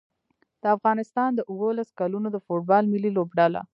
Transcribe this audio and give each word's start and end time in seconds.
د 0.61 0.63
افغانستان 0.75 1.29
د 1.35 1.39
اولس 1.51 1.89
کلونو 1.99 2.27
د 2.31 2.37
فوټبال 2.45 2.83
ملي 2.93 3.09
لوبډله 3.17 3.61